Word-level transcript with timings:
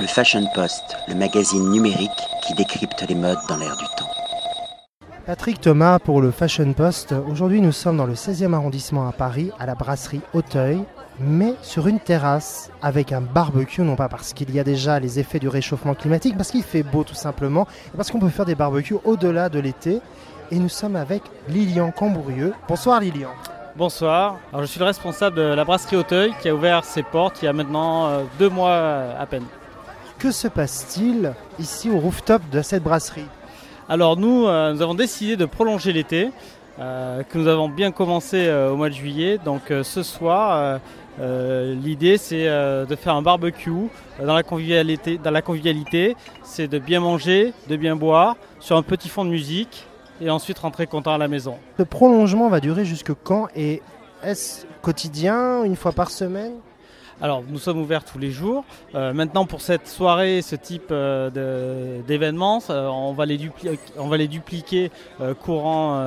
Le 0.00 0.06
Fashion 0.06 0.46
Post, 0.54 0.96
le 1.08 1.16
magazine 1.16 1.70
numérique 1.70 2.10
qui 2.46 2.54
décrypte 2.54 3.04
les 3.08 3.16
modes 3.16 3.38
dans 3.48 3.56
l'air 3.56 3.76
du 3.76 3.84
temps. 3.96 4.08
Patrick 5.26 5.60
Thomas 5.60 5.98
pour 5.98 6.20
le 6.20 6.30
Fashion 6.30 6.72
Post. 6.72 7.12
Aujourd'hui, 7.28 7.60
nous 7.60 7.72
sommes 7.72 7.96
dans 7.96 8.06
le 8.06 8.14
16e 8.14 8.52
arrondissement 8.52 9.08
à 9.08 9.12
Paris, 9.12 9.50
à 9.58 9.66
la 9.66 9.74
brasserie 9.74 10.20
Auteuil, 10.34 10.84
mais 11.18 11.54
sur 11.62 11.88
une 11.88 11.98
terrasse 11.98 12.70
avec 12.80 13.10
un 13.10 13.20
barbecue, 13.20 13.82
non 13.82 13.96
pas 13.96 14.08
parce 14.08 14.34
qu'il 14.34 14.54
y 14.54 14.60
a 14.60 14.64
déjà 14.64 15.00
les 15.00 15.18
effets 15.18 15.40
du 15.40 15.48
réchauffement 15.48 15.94
climatique, 15.94 16.36
parce 16.36 16.52
qu'il 16.52 16.62
fait 16.62 16.84
beau 16.84 17.02
tout 17.02 17.16
simplement, 17.16 17.66
et 17.92 17.96
parce 17.96 18.12
qu'on 18.12 18.20
peut 18.20 18.28
faire 18.28 18.46
des 18.46 18.54
barbecues 18.54 18.98
au-delà 19.04 19.48
de 19.48 19.58
l'été. 19.58 20.00
Et 20.52 20.60
nous 20.60 20.68
sommes 20.68 20.94
avec 20.94 21.22
Lilian 21.48 21.90
Cambourieux. 21.90 22.54
Bonsoir 22.68 23.00
Lilian. 23.00 23.30
Bonsoir, 23.74 24.38
Alors, 24.52 24.62
je 24.62 24.70
suis 24.70 24.80
le 24.80 24.86
responsable 24.86 25.36
de 25.36 25.42
la 25.42 25.64
brasserie 25.64 25.96
Auteuil 25.96 26.34
qui 26.40 26.48
a 26.48 26.54
ouvert 26.54 26.84
ses 26.84 27.02
portes 27.02 27.42
il 27.42 27.46
y 27.46 27.48
a 27.48 27.52
maintenant 27.52 28.06
euh, 28.06 28.22
deux 28.38 28.48
mois 28.48 29.14
à 29.18 29.26
peine. 29.26 29.44
Que 30.18 30.32
se 30.32 30.48
passe-t-il 30.48 31.32
ici 31.60 31.88
au 31.90 31.98
rooftop 32.00 32.42
de 32.50 32.60
cette 32.60 32.82
brasserie? 32.82 33.28
Alors 33.88 34.16
nous, 34.16 34.48
euh, 34.48 34.72
nous 34.72 34.82
avons 34.82 34.94
décidé 34.94 35.36
de 35.36 35.44
prolonger 35.44 35.92
l'été, 35.92 36.30
euh, 36.80 37.22
que 37.22 37.38
nous 37.38 37.46
avons 37.46 37.68
bien 37.68 37.92
commencé 37.92 38.50
au 38.50 38.74
mois 38.74 38.88
de 38.88 38.94
juillet. 38.94 39.38
Donc 39.44 39.72
ce 39.82 40.02
soir, 40.02 40.80
l'idée 41.20 42.18
c'est 42.18 42.46
de 42.46 42.96
faire 42.96 43.14
un 43.14 43.22
barbecue 43.22 43.70
dans 44.18 44.34
la 44.34 44.42
convivialité. 44.42 45.18
Dans 45.18 45.30
la 45.30 45.40
convivialité, 45.40 46.16
c'est 46.42 46.66
de 46.66 46.80
bien 46.80 46.98
manger, 46.98 47.52
de 47.68 47.76
bien 47.76 47.94
boire, 47.94 48.36
sur 48.58 48.76
un 48.76 48.82
petit 48.82 49.08
fond 49.08 49.24
de 49.24 49.30
musique 49.30 49.86
et 50.20 50.30
ensuite 50.30 50.58
rentrer 50.58 50.88
content 50.88 51.14
à 51.14 51.18
la 51.18 51.28
maison. 51.28 51.58
Le 51.76 51.84
prolongement 51.84 52.48
va 52.48 52.58
durer 52.58 52.84
jusque 52.84 53.12
quand 53.22 53.46
et 53.54 53.82
est-ce 54.24 54.66
quotidien, 54.82 55.62
une 55.62 55.76
fois 55.76 55.92
par 55.92 56.10
semaine? 56.10 56.54
Alors, 57.20 57.42
nous 57.48 57.58
sommes 57.58 57.80
ouverts 57.80 58.04
tous 58.04 58.18
les 58.18 58.30
jours. 58.30 58.64
Euh, 58.94 59.12
maintenant, 59.12 59.44
pour 59.44 59.60
cette 59.60 59.88
soirée, 59.88 60.40
ce 60.40 60.54
type 60.54 60.90
euh, 60.92 62.00
d'événements, 62.06 62.60
euh, 62.70 62.86
on, 62.86 63.12
va 63.12 63.26
les 63.26 63.50
on 63.96 64.06
va 64.06 64.16
les 64.16 64.28
dupliquer 64.28 64.92
courant 65.42 66.00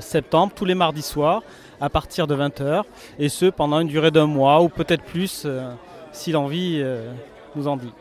septembre, 0.00 0.52
tous 0.54 0.64
les 0.64 0.76
mardis 0.76 1.02
soirs, 1.02 1.42
à 1.80 1.90
partir 1.90 2.28
de 2.28 2.36
20h, 2.36 2.84
et 3.18 3.28
ce 3.28 3.46
pendant 3.46 3.80
une 3.80 3.88
durée 3.88 4.12
d'un 4.12 4.26
mois 4.26 4.62
ou 4.62 4.68
peut-être 4.68 5.02
plus, 5.02 5.46
si 6.12 6.32
l'envie 6.32 6.82
nous 7.56 7.66
en 7.66 7.76
dit 7.76 7.92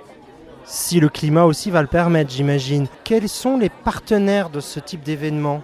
si 0.66 1.00
le 1.00 1.10
climat 1.10 1.44
aussi 1.44 1.72
va 1.72 1.82
le 1.82 1.88
permettre, 1.88 2.32
j'imagine. 2.32 2.88
Quels 3.04 3.28
sont 3.28 3.58
les 3.58 3.70
partenaires 3.70 4.50
de 4.50 4.60
ce 4.60 4.80
type 4.80 5.04
d'événement? 5.04 5.62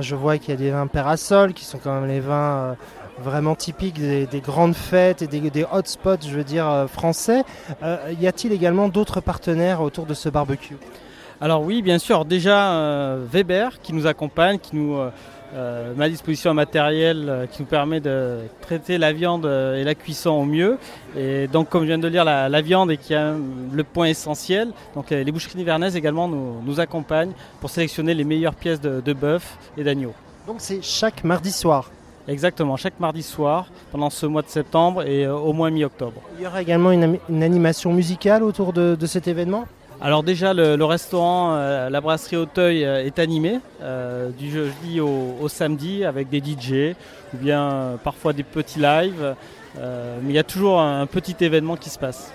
Je 0.00 0.14
vois 0.14 0.38
qu'il 0.38 0.50
y 0.50 0.52
a 0.52 0.56
des 0.56 0.70
vins 0.70 0.86
Perasol, 0.86 1.52
qui 1.52 1.64
sont 1.64 1.78
quand 1.78 2.00
même 2.00 2.08
les 2.08 2.20
vins 2.20 2.34
euh, 2.34 2.74
vraiment 3.22 3.54
typiques 3.54 4.00
des, 4.00 4.40
grandes 4.40 4.74
fêtes 4.74 5.22
et 5.22 5.26
des, 5.26 5.64
hotspots, 5.70 6.22
je 6.22 6.34
veux 6.34 6.44
dire, 6.44 6.68
euh, 6.68 6.86
français. 6.86 7.44
Euh, 7.82 7.96
y 8.20 8.26
a-t-il 8.26 8.52
également 8.52 8.88
d'autres 8.88 9.20
partenaires 9.20 9.80
autour 9.80 10.06
de 10.06 10.14
ce 10.14 10.28
barbecue? 10.28 10.76
Alors 11.40 11.62
oui, 11.62 11.82
bien 11.82 11.98
sûr. 11.98 12.24
Déjà, 12.24 13.16
Weber 13.30 13.80
qui 13.80 13.92
nous 13.92 14.06
accompagne, 14.06 14.58
qui 14.58 14.74
nous 14.74 14.98
euh, 15.54 15.94
ma 15.94 16.10
disposition 16.10 16.50
un 16.50 16.54
matériel 16.54 17.26
euh, 17.28 17.46
qui 17.46 17.62
nous 17.62 17.68
permet 17.68 18.00
de 18.00 18.40
traiter 18.60 18.98
la 18.98 19.14
viande 19.14 19.46
euh, 19.46 19.80
et 19.80 19.84
la 19.84 19.94
cuisson 19.94 20.30
au 20.30 20.44
mieux. 20.44 20.78
Et 21.16 21.46
donc, 21.46 21.70
comme 21.70 21.82
je 21.82 21.86
viens 21.86 21.98
de 21.98 22.02
le 22.02 22.10
dire, 22.10 22.24
la, 22.24 22.60
viande 22.60 22.90
est 22.90 22.98
qui 22.98 23.14
a 23.14 23.34
le 23.72 23.84
point 23.84 24.06
essentiel. 24.06 24.72
Donc, 24.94 25.10
les 25.10 25.32
boucheries 25.32 25.56
nivernaises 25.56 25.96
également 25.96 26.28
nous, 26.28 26.60
nous, 26.62 26.80
accompagnent 26.80 27.32
pour 27.60 27.70
sélectionner 27.70 28.12
les 28.12 28.24
meilleures 28.24 28.54
pièces 28.54 28.80
de, 28.80 29.12
bœuf 29.14 29.56
et 29.78 29.84
d'agneau. 29.84 30.12
Donc, 30.46 30.56
c'est 30.58 30.82
chaque 30.82 31.24
mardi 31.24 31.50
soir 31.50 31.90
Exactement, 32.28 32.76
chaque 32.76 33.00
mardi 33.00 33.22
soir 33.22 33.68
pendant 33.90 34.10
ce 34.10 34.26
mois 34.26 34.42
de 34.42 34.48
septembre 34.48 35.02
et 35.02 35.26
au 35.26 35.52
moins 35.52 35.70
mi-octobre. 35.70 36.20
Il 36.38 36.44
y 36.44 36.46
aura 36.46 36.60
également 36.62 36.92
une, 36.92 37.18
animation 37.42 37.92
musicale 37.92 38.42
autour 38.42 38.72
de 38.72 39.06
cet 39.06 39.26
événement? 39.28 39.66
Alors 40.00 40.22
déjà 40.22 40.54
le, 40.54 40.84
restaurant, 40.84 41.54
euh, 41.54 41.90
la 41.90 42.00
brasserie 42.00 42.36
Auteuil 42.36 42.84
euh, 42.84 43.04
est 43.04 43.18
animé 43.18 43.58
euh, 43.82 44.30
du 44.30 44.48
jeudi 44.48 45.00
au, 45.00 45.48
samedi 45.48 46.04
avec 46.04 46.28
des 46.28 46.38
DJ 46.38 46.94
ou 47.34 47.38
bien 47.38 47.98
parfois 48.04 48.32
des 48.32 48.44
petits 48.44 48.78
lives. 48.78 49.34
mais 49.76 50.28
il 50.28 50.32
y 50.32 50.38
a 50.38 50.44
toujours 50.44 50.80
un, 50.80 51.06
petit 51.06 51.34
événement 51.40 51.76
qui 51.76 51.90
se 51.90 51.98
passe. 51.98 52.32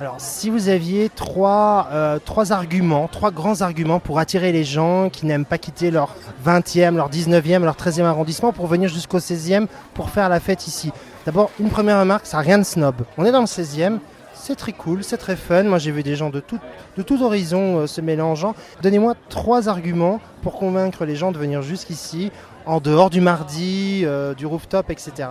Alors 0.00 0.16
si 0.18 0.50
vous 0.50 0.68
aviez 0.68 1.08
trois, 1.08 1.88
trois 2.24 2.52
arguments, 2.52 3.08
trois 3.08 3.30
grands 3.30 3.60
arguments 3.60 4.00
pour 4.00 4.18
attirer 4.18 4.50
les 4.50 4.64
gens 4.64 5.08
qui 5.08 5.24
n'aiment 5.24 5.44
pas 5.44 5.58
quitter 5.58 5.90
leur 5.90 6.16
20e, 6.44 6.96
leur 6.96 7.10
19e, 7.10 7.62
leur 7.62 7.76
13e 7.76 8.02
arrondissement 8.02 8.52
pour 8.52 8.66
venir 8.66 8.88
jusqu'au 8.88 9.18
16e 9.18 9.66
pour 9.94 10.10
faire 10.10 10.28
la 10.28 10.40
fête 10.40 10.66
ici. 10.66 10.92
D'abord, 11.26 11.50
une 11.60 11.70
première 11.70 12.00
remarque, 12.00 12.26
ça 12.26 12.38
n'a 12.38 12.42
rien 12.42 12.58
de 12.58 12.64
snob. 12.64 12.96
On 13.16 13.24
est 13.24 13.32
dans 13.32 13.40
le 13.40 13.46
16e, 13.46 13.98
c'est 14.34 14.56
très 14.56 14.72
cool, 14.72 15.02
c'est 15.02 15.16
très 15.16 15.36
fun. 15.36 15.62
Moi, 15.62 15.78
j'ai 15.78 15.90
vu 15.90 16.02
des 16.02 16.16
gens 16.16 16.28
de 16.28 16.40
tout, 16.40 16.58
de 16.98 17.02
tous 17.02 17.22
horizons 17.22 17.78
euh, 17.78 17.86
se 17.86 18.02
mélangeant. 18.02 18.54
Donnez-moi 18.82 19.14
trois 19.30 19.70
arguments 19.70 20.20
pour 20.42 20.58
convaincre 20.58 21.06
les 21.06 21.16
gens 21.16 21.32
de 21.32 21.38
venir 21.38 21.62
jusqu'ici, 21.62 22.30
en 22.66 22.78
dehors 22.78 23.08
du 23.08 23.22
mardi, 23.22 24.02
euh, 24.04 24.34
du 24.34 24.44
rooftop, 24.44 24.90
etc. 24.90 25.28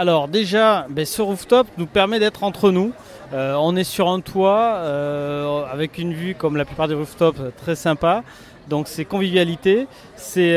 Alors 0.00 0.28
déjà, 0.28 0.86
ben, 0.88 1.04
ce 1.04 1.20
rooftop 1.20 1.66
nous 1.76 1.86
permet 1.86 2.18
d'être 2.18 2.42
entre 2.42 2.70
nous. 2.70 2.92
Euh, 3.34 3.54
on 3.60 3.76
est 3.76 3.84
sur 3.84 4.08
un 4.08 4.20
toit 4.20 4.80
avec 5.70 5.98
une 5.98 6.14
vue 6.14 6.34
comme 6.34 6.56
la 6.56 6.64
plupart 6.64 6.88
des 6.88 6.94
rooftops 6.94 7.40
très 7.58 7.76
sympa. 7.76 8.22
Donc 8.68 8.88
c'est 8.88 9.04
convivialité, 9.04 9.86
c'est 10.16 10.56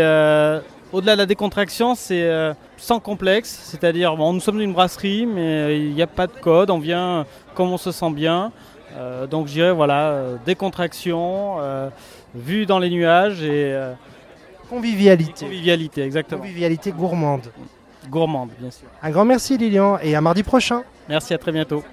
au-delà 0.93 1.15
de 1.15 1.21
la 1.21 1.25
décontraction, 1.25 1.95
c'est 1.95 2.21
euh, 2.21 2.53
sans 2.77 2.99
complexe, 2.99 3.49
c'est-à-dire 3.63 4.15
bon, 4.15 4.31
nous 4.31 4.39
sommes 4.39 4.61
une 4.61 4.73
brasserie, 4.73 5.25
mais 5.25 5.79
il 5.79 5.93
n'y 5.93 6.01
a 6.03 6.07
pas 6.07 6.27
de 6.27 6.33
code, 6.33 6.69
on 6.69 6.77
vient 6.77 7.25
comme 7.55 7.71
on 7.71 7.77
se 7.77 7.91
sent 7.91 8.11
bien. 8.11 8.51
Euh, 8.95 9.25
donc 9.25 9.47
je 9.47 9.53
dirais 9.53 9.71
voilà, 9.71 10.09
euh, 10.09 10.35
décontraction, 10.45 11.57
vue 12.35 12.65
dans 12.67 12.79
les 12.79 12.91
nuages 12.91 13.41
et 13.43 13.75
convivialité. 14.69 15.45
convivialité, 15.45 16.03
exactement. 16.03 16.41
Convivialité 16.41 16.91
gourmande. 16.91 17.51
Gourmande, 18.09 18.49
bien 18.59 18.71
sûr. 18.71 18.87
Un 19.01 19.09
grand 19.11 19.25
merci 19.25 19.57
Lilian 19.57 19.97
et 20.01 20.15
à 20.15 20.21
mardi 20.21 20.43
prochain. 20.43 20.83
Merci, 21.09 21.33
à 21.33 21.37
très 21.37 21.51
bientôt. 21.51 21.83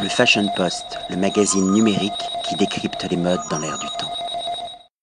Le 0.00 0.08
Fashion 0.08 0.46
Post, 0.56 0.98
le 1.10 1.16
magazine 1.16 1.72
numérique 1.72 2.12
qui 2.48 2.56
décrypte 2.56 3.06
les 3.10 3.16
modes 3.16 3.40
dans 3.50 3.58
l'air 3.58 3.78
du 3.78 3.86
temps. 3.98 4.12